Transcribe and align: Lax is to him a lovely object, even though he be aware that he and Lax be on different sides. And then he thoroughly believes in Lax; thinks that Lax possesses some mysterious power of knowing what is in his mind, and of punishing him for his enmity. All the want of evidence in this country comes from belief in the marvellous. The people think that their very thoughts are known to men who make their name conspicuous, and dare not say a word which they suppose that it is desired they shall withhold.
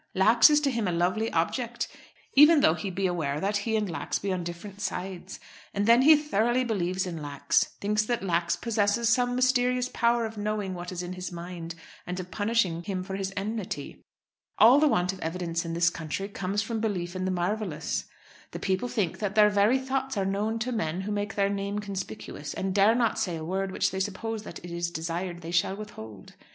Lax 0.15 0.49
is 0.49 0.59
to 0.61 0.71
him 0.71 0.87
a 0.87 0.91
lovely 0.91 1.31
object, 1.31 1.87
even 2.33 2.61
though 2.61 2.73
he 2.73 2.89
be 2.89 3.05
aware 3.05 3.39
that 3.39 3.57
he 3.57 3.75
and 3.75 3.87
Lax 3.87 4.17
be 4.17 4.33
on 4.33 4.43
different 4.43 4.81
sides. 4.81 5.39
And 5.75 5.85
then 5.85 6.01
he 6.01 6.15
thoroughly 6.15 6.63
believes 6.63 7.05
in 7.05 7.21
Lax; 7.21 7.65
thinks 7.79 8.03
that 8.05 8.23
Lax 8.23 8.55
possesses 8.55 9.09
some 9.09 9.35
mysterious 9.35 9.89
power 9.93 10.25
of 10.25 10.39
knowing 10.39 10.73
what 10.73 10.91
is 10.91 11.03
in 11.03 11.13
his 11.13 11.31
mind, 11.31 11.75
and 12.07 12.19
of 12.19 12.31
punishing 12.31 12.81
him 12.81 13.03
for 13.03 13.15
his 13.15 13.31
enmity. 13.37 14.03
All 14.57 14.79
the 14.79 14.87
want 14.87 15.13
of 15.13 15.19
evidence 15.19 15.65
in 15.65 15.75
this 15.75 15.91
country 15.91 16.27
comes 16.29 16.63
from 16.63 16.79
belief 16.79 17.15
in 17.15 17.25
the 17.25 17.29
marvellous. 17.29 18.05
The 18.53 18.59
people 18.59 18.87
think 18.89 19.19
that 19.19 19.35
their 19.35 19.51
very 19.51 19.77
thoughts 19.77 20.17
are 20.17 20.25
known 20.25 20.57
to 20.61 20.71
men 20.71 21.01
who 21.01 21.11
make 21.11 21.35
their 21.35 21.47
name 21.47 21.77
conspicuous, 21.77 22.55
and 22.55 22.73
dare 22.73 22.95
not 22.95 23.19
say 23.19 23.35
a 23.35 23.45
word 23.45 23.71
which 23.71 23.91
they 23.91 23.99
suppose 23.99 24.41
that 24.45 24.57
it 24.65 24.71
is 24.71 24.89
desired 24.89 25.41
they 25.41 25.51
shall 25.51 25.75
withhold. 25.75 26.33